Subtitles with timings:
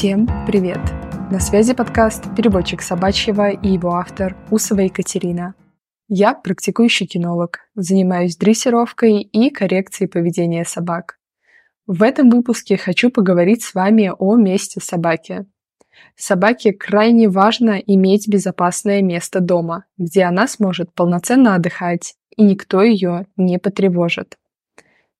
[0.00, 0.80] Всем привет!
[1.30, 5.54] На связи подкаст «Переводчик собачьего» и его автор Усова Екатерина.
[6.08, 11.18] Я практикующий кинолог, занимаюсь дрессировкой и коррекцией поведения собак.
[11.86, 15.44] В этом выпуске хочу поговорить с вами о месте собаки.
[16.16, 23.26] Собаке крайне важно иметь безопасное место дома, где она сможет полноценно отдыхать, и никто ее
[23.36, 24.38] не потревожит.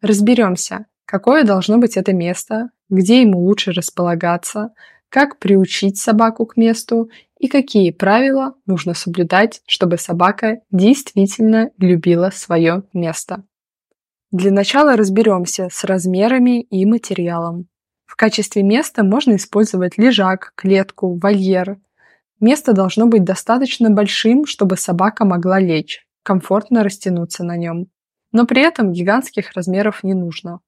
[0.00, 4.74] Разберемся, какое должно быть это место, где ему лучше располагаться,
[5.08, 7.08] как приучить собаку к месту
[7.38, 13.42] и какие правила нужно соблюдать, чтобы собака действительно любила свое место.
[14.32, 17.68] Для начала разберемся с размерами и материалом.
[18.04, 21.78] В качестве места можно использовать лежак, клетку, вольер.
[22.38, 27.86] Место должно быть достаточно большим, чтобы собака могла лечь, комфортно растянуться на нем.
[28.30, 30.60] Но при этом гигантских размеров не нужно.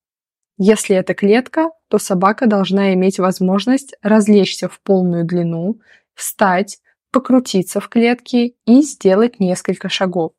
[0.63, 5.81] Если это клетка, то собака должна иметь возможность разлечься в полную длину,
[6.13, 6.81] встать,
[7.11, 10.33] покрутиться в клетке и сделать несколько шагов.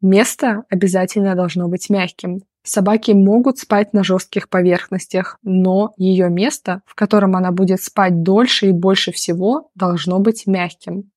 [0.00, 2.40] Место обязательно должно быть мягким.
[2.64, 8.70] Собаки могут спать на жестких поверхностях, но ее место, в котором она будет спать дольше
[8.70, 11.12] и больше всего, должно быть мягким.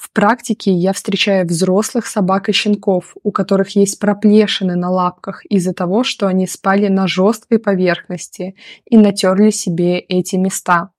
[0.00, 5.74] В практике я встречаю взрослых собак и щенков, у которых есть проплешины на лапках из-за
[5.74, 10.90] того, что они спали на жесткой поверхности и натерли себе эти места.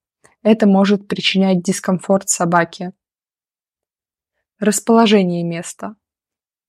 [0.43, 2.93] Это может причинять дискомфорт собаке.
[4.59, 5.95] Расположение места.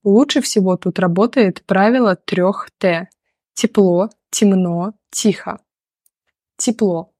[0.03, 3.11] Лучше всего тут работает правило трех Т.
[3.53, 5.61] Тепло, темно, тихо.
[6.57, 7.12] Тепло.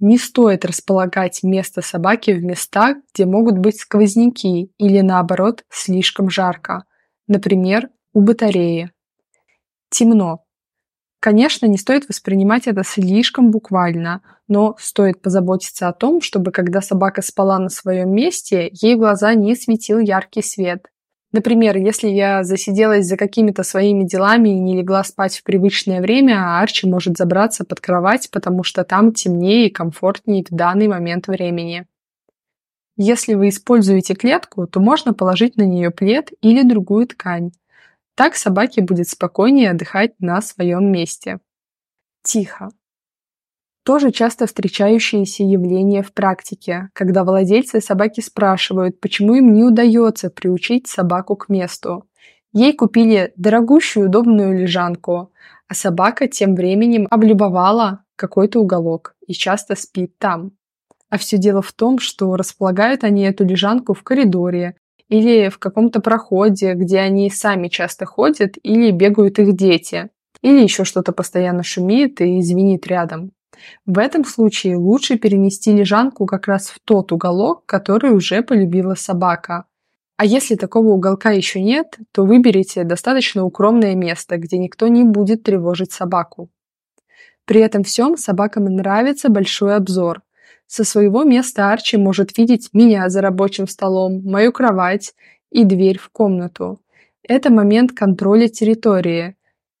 [0.00, 6.84] Не стоит располагать место собаки в местах, где могут быть сквозняки или наоборот слишком жарко,
[7.26, 8.92] например, у батареи.
[9.90, 10.44] Темно.
[11.20, 17.22] Конечно, не стоит воспринимать это слишком буквально, но стоит позаботиться о том, чтобы когда собака
[17.22, 20.86] спала на своем месте, ей в глаза не светил яркий свет.
[21.30, 26.58] Например, если я засиделась за какими-то своими делами и не легла спать в привычное время,
[26.58, 31.86] Арчи может забраться под кровать, потому что там темнее и комфортнее в данный момент времени.
[32.96, 37.52] Если вы используете клетку, то можно положить на нее плед или другую ткань.
[38.14, 41.38] Так собаке будет спокойнее отдыхать на своем месте.
[42.22, 42.70] Тихо
[43.88, 50.86] тоже часто встречающееся явление в практике, когда владельцы собаки спрашивают, почему им не удается приучить
[50.86, 52.04] собаку к месту.
[52.52, 55.32] Ей купили дорогущую удобную лежанку,
[55.68, 60.52] а собака тем временем облюбовала какой-то уголок и часто спит там.
[61.08, 64.76] А все дело в том, что располагают они эту лежанку в коридоре
[65.08, 70.10] или в каком-то проходе, где они сами часто ходят или бегают их дети,
[70.42, 73.32] или еще что-то постоянно шумит и звенит рядом.
[73.86, 79.64] В этом случае лучше перенести лежанку как раз в тот уголок, который уже полюбила собака.
[80.16, 85.44] А если такого уголка еще нет, то выберите достаточно укромное место, где никто не будет
[85.44, 86.50] тревожить собаку.
[87.44, 90.22] При этом всем собакам нравится большой обзор.
[90.66, 95.14] Со своего места Арчи может видеть меня за рабочим столом, мою кровать
[95.50, 96.80] и дверь в комнату.
[97.22, 99.37] Это момент контроля территории,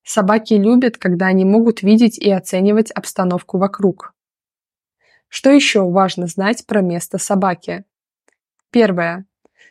[0.08, 4.14] Собаки любят, когда они могут видеть и оценивать обстановку вокруг.
[5.28, 7.84] Что еще важно знать про место собаки?
[8.70, 9.26] Первое.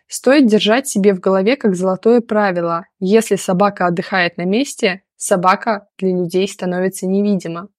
[0.07, 2.85] Стоит держать себе в голове как золотое правило.
[2.99, 7.69] Если собака отдыхает на месте, собака для людей становится невидима.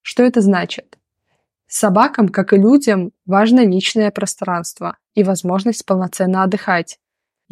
[0.00, 0.96] Что это значит?
[1.66, 7.00] Собакам, как и людям, важно личное пространство и возможность полноценно отдыхать.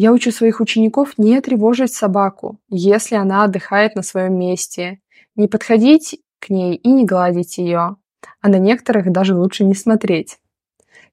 [0.05, 4.99] Я учу своих учеников не тревожить собаку, если она отдыхает на своем месте,
[5.37, 7.99] не подходить к ней и не гладить ее,
[8.41, 10.39] а на некоторых даже лучше не смотреть.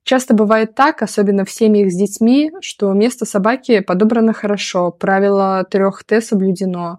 [0.02, 6.02] Часто бывает так, особенно в семьях с детьми, что место собаки подобрано хорошо, правило трех
[6.02, 6.98] Т соблюдено.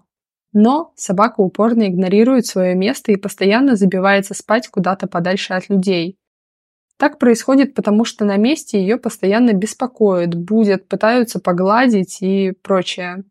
[0.54, 6.16] Но собака упорно игнорирует свое место и постоянно забивается спать куда-то подальше от людей.
[7.02, 13.24] Так происходит, потому что на месте ее постоянно беспокоят, будят, пытаются погладить и прочее.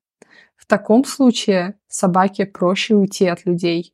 [0.58, 3.94] В таком случае собаке проще уйти от людей.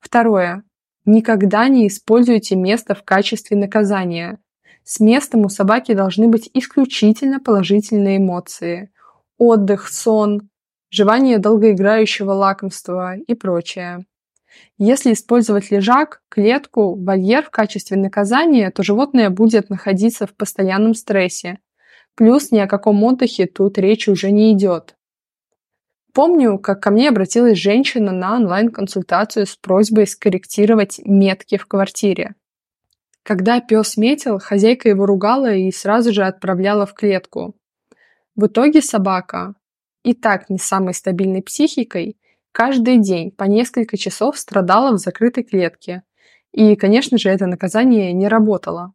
[0.00, 0.64] Второе.
[1.04, 4.40] Никогда не используйте место в качестве наказания.
[4.82, 8.90] С местом у собаки должны быть исключительно положительные эмоции.
[9.38, 10.50] Отдых, сон,
[10.90, 14.04] жевание долгоиграющего лакомства и прочее.
[14.78, 21.58] Если использовать лежак, клетку, вольер в качестве наказания, то животное будет находиться в постоянном стрессе.
[22.14, 24.96] Плюс ни о каком отдыхе тут речи уже не идет.
[26.12, 32.34] Помню, как ко мне обратилась женщина на онлайн-консультацию с просьбой скорректировать метки в квартире.
[33.22, 37.56] Когда пес метил, хозяйка его ругала и сразу же отправляла в клетку.
[38.34, 39.54] В итоге собака,
[40.02, 42.18] и так не самой стабильной психикой,
[42.52, 46.02] каждый день по несколько часов страдала в закрытой клетке.
[46.52, 48.92] И, конечно же, это наказание не работало.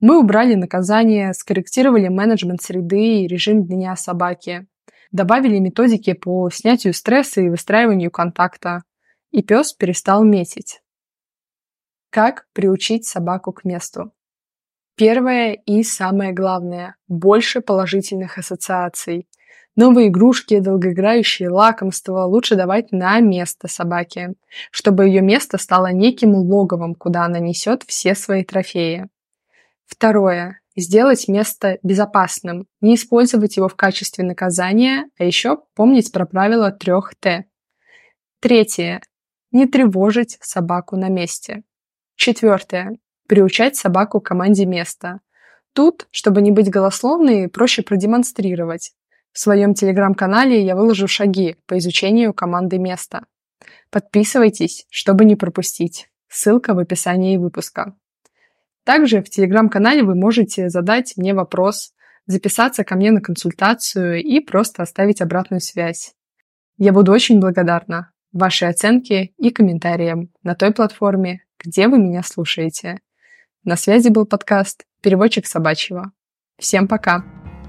[0.00, 4.66] Мы убрали наказание, скорректировали менеджмент среды и режим дня собаки,
[5.12, 8.82] добавили методики по снятию стресса и выстраиванию контакта,
[9.30, 10.82] и пес перестал метить.
[12.10, 14.12] Как приучить собаку к месту?
[14.96, 19.28] Первое и самое главное– больше положительных ассоциаций–
[19.76, 24.34] Новые игрушки, долгоиграющие лакомства лучше давать на место собаке,
[24.70, 29.08] чтобы ее место стало неким логовом, куда она несет все свои трофеи.
[29.86, 30.60] Второе.
[30.76, 37.14] Сделать место безопасным, не использовать его в качестве наказания, а еще помнить про правило трех
[37.18, 37.44] Т.
[38.40, 39.00] Третье.
[39.52, 41.62] Не тревожить собаку на месте.
[42.16, 42.98] Четвертое.
[43.28, 45.20] Приучать собаку к команде места.
[45.74, 48.92] Тут, чтобы не быть голословной, проще продемонстрировать.
[49.34, 53.26] В своем телеграм-канале я выложу шаги по изучению команды места.
[53.90, 56.08] Подписывайтесь, чтобы не пропустить.
[56.28, 57.96] Ссылка в описании выпуска.
[58.84, 61.94] Также в телеграм-канале вы можете задать мне вопрос,
[62.26, 66.14] записаться ко мне на консультацию и просто оставить обратную связь.
[66.76, 73.00] Я буду очень благодарна вашей оценке и комментариям на той платформе, где вы меня слушаете.
[73.64, 76.12] На связи был подкаст «Переводчик собачьего».
[76.56, 77.43] Всем пока!